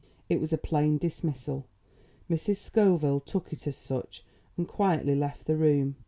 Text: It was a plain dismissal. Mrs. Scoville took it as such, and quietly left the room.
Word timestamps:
It 0.29 0.41
was 0.41 0.51
a 0.51 0.57
plain 0.57 0.97
dismissal. 0.97 1.67
Mrs. 2.27 2.57
Scoville 2.57 3.19
took 3.19 3.53
it 3.53 3.67
as 3.67 3.77
such, 3.77 4.23
and 4.57 4.67
quietly 4.67 5.13
left 5.13 5.45
the 5.45 5.55
room. 5.55 5.95